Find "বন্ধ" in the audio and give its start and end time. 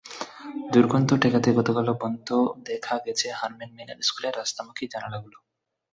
2.03-2.27